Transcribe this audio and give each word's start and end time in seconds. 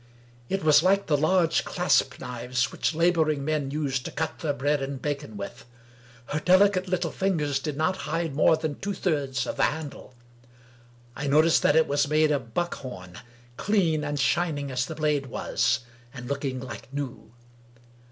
It 0.49 0.63
was 0.63 0.81
like 0.81 1.05
the 1.05 1.15
large 1.15 1.63
clasp 1.63 2.19
knives 2.19 2.71
which 2.71 2.95
laboring 2.95 3.45
men 3.45 3.69
use 3.69 3.99
to 3.99 4.09
cut 4.09 4.39
their 4.39 4.51
bread 4.51 4.81
and 4.81 4.99
bacon 4.99 5.37
with. 5.37 5.63
Her 6.29 6.39
delicate 6.39 6.87
little 6.87 7.11
fingers 7.11 7.59
did 7.59 7.77
not 7.77 7.97
hide 8.09 8.33
more 8.33 8.57
than 8.57 8.79
two 8.79 8.95
thirds 8.95 9.45
of 9.45 9.57
the 9.57 9.61
handle; 9.65 10.15
I 11.15 11.27
noticed 11.27 11.61
that 11.61 11.75
it 11.75 11.85
was 11.85 12.07
made 12.07 12.31
of 12.31 12.55
buckhorn, 12.55 13.19
clean 13.57 14.03
and 14.03 14.19
shining 14.19 14.71
as 14.71 14.87
the 14.87 14.95
blade 14.95 15.27
was, 15.27 15.81
and 16.15 16.27
looking 16.27 16.59
like 16.59 16.91
new. 16.91 17.33